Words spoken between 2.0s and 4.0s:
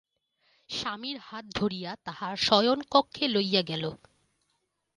তাহার শয়নকক্ষে লইয়া গেল।